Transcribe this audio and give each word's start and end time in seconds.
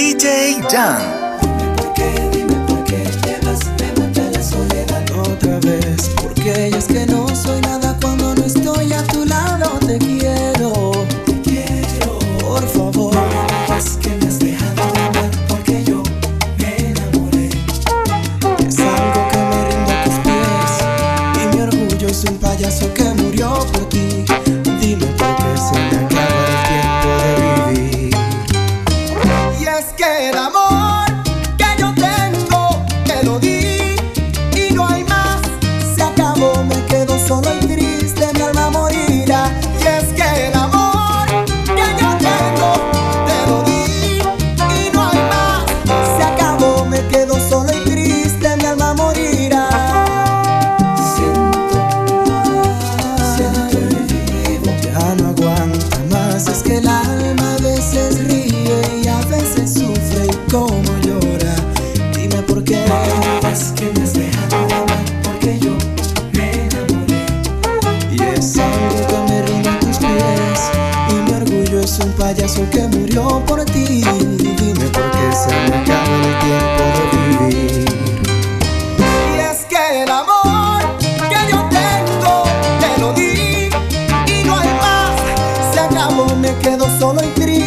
DJ 0.00 0.62
Jan. 0.70 0.96
Porque 1.76 2.10
dime 2.32 2.54
por 2.66 2.82
qué 2.84 3.04
llevas, 3.22 3.66
me 3.78 4.00
mata 4.00 4.22
la 4.32 4.42
soledad 4.42 5.04
otra 5.14 5.58
vez. 5.60 6.10
Porque 6.22 6.68
ellas 6.68 6.86
scared. 29.90 30.34
I'm 30.34 30.54
payaso 72.34 72.62
que 72.70 72.86
murió 72.86 73.42
por 73.44 73.64
ti. 73.64 74.02
Dime 74.38 74.86
por 74.94 75.10
qué 75.10 75.26
se 75.32 75.50
me 75.68 75.76
acaba 75.78 76.14
el 76.28 76.38
tiempo 76.46 76.82
de 76.96 77.04
vivir. 77.26 77.84
Y 78.98 79.40
es 79.50 79.58
que 79.68 80.02
el 80.02 80.10
amor 80.10 80.80
que 81.28 81.40
yo 81.50 81.58
tengo 81.70 82.44
te 82.80 83.00
lo 83.00 83.12
di 83.14 83.70
y 84.32 84.44
no 84.44 84.56
hay 84.56 84.68
más. 84.84 85.74
Se 85.74 85.80
acabó, 85.80 86.36
me 86.36 86.54
quedo 86.58 86.86
solo 87.00 87.20
y 87.24 87.28
triste. 87.40 87.59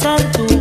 dance 0.00 0.38
and 0.38 0.55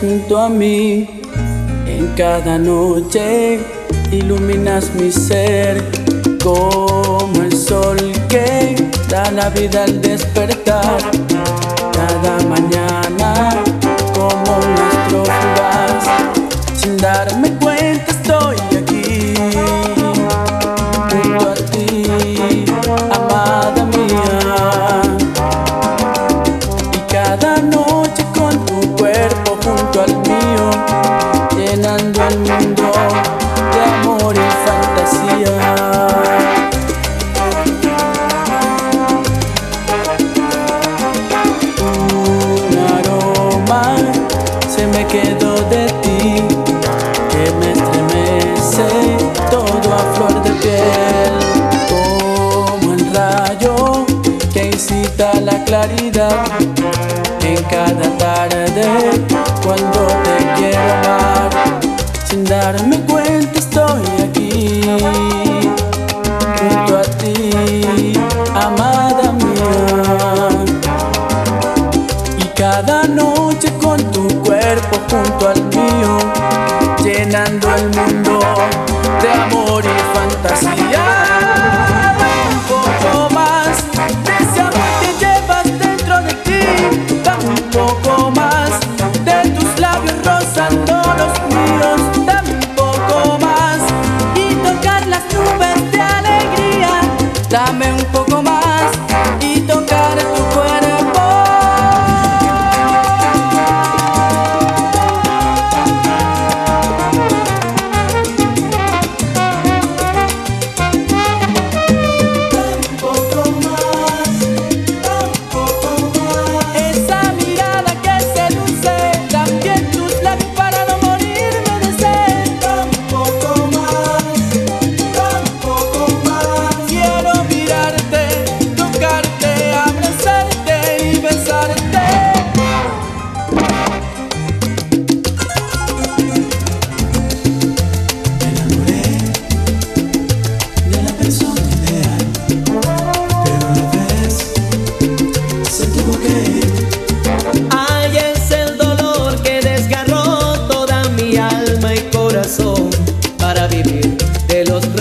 junto 0.00 0.38
a 0.38 0.48
mí. 0.48 1.06
En 1.86 2.06
cada 2.16 2.58
noche 2.58 3.60
iluminas 4.12 4.90
mi 4.94 5.10
ser 5.10 5.82
como 6.42 7.42
el 7.42 7.56
sol 7.56 7.98
que 8.28 8.76
da 9.08 9.30
la 9.30 9.50
vida 9.50 9.84
al 9.84 10.00
despertar. 10.00 10.98
Cada 11.92 12.38
mañana 12.46 13.64
me 44.98 45.06
quedo 45.06 45.54
de 45.70 45.86
ti, 46.02 46.42
que 47.30 47.44
me 47.60 47.70
estremece 47.70 48.88
todo 49.48 49.94
a 49.94 50.14
flor 50.14 50.42
de 50.42 50.50
piel, 50.62 51.34
como 51.88 52.94
el 52.94 53.14
rayo 53.14 54.06
que 54.52 54.66
incita 54.66 55.40
la 55.40 55.62
claridad 55.64 56.46
en 57.42 57.62
cada 57.74 58.06
tarde 58.18 58.86
cuando 59.62 60.00
te 60.24 60.36
quiero 60.56 60.80
amar 60.80 61.50
sin 62.28 62.44
darme 62.44 62.97
al 77.78 77.90
mundo 77.90 78.40
de 79.22 79.30
amor 79.30 79.84
y 79.84 80.16
fantasía. 80.16 81.17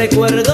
recuerdo 0.09 0.46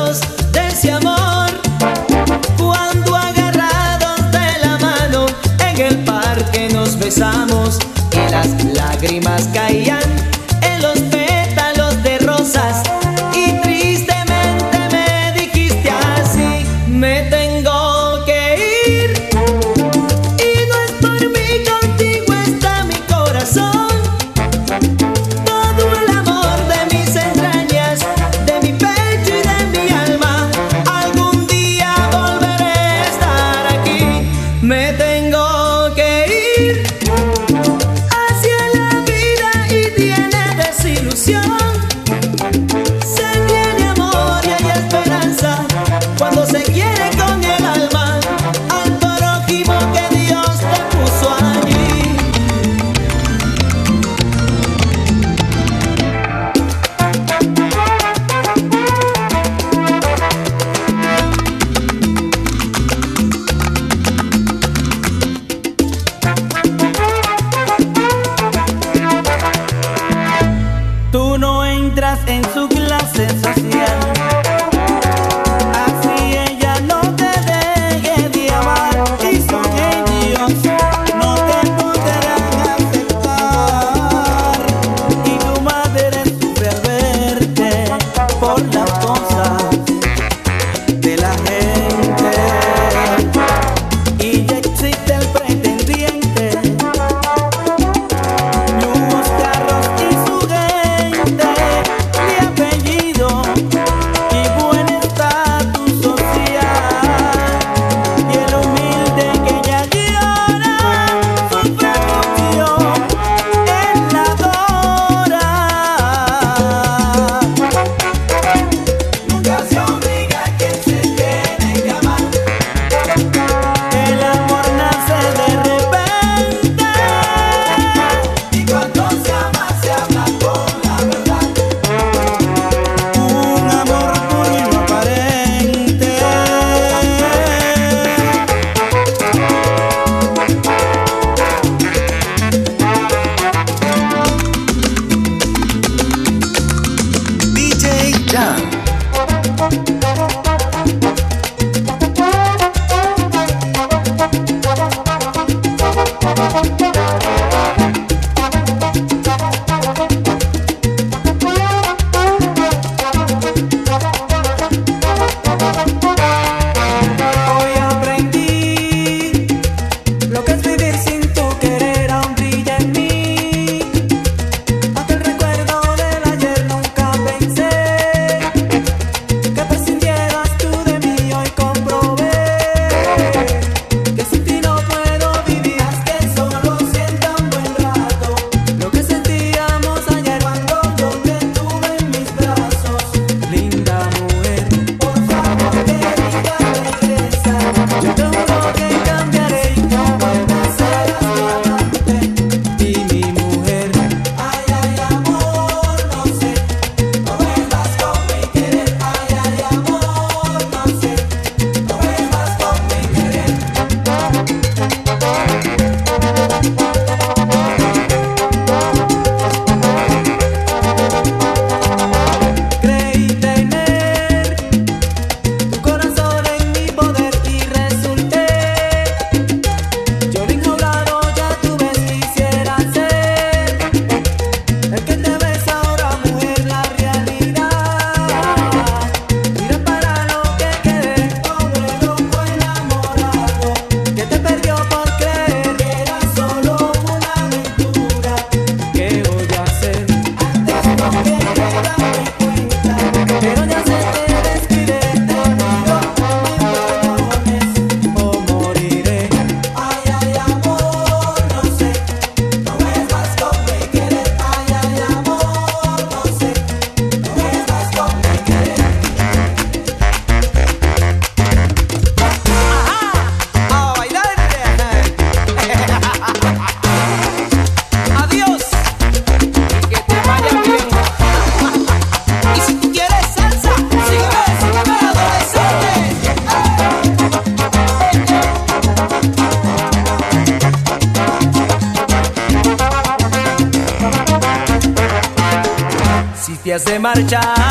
de 297.15 297.62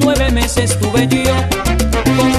nueve 0.00 0.30
meses 0.30 0.78
tuve 0.78 1.06
yo. 1.08 2.29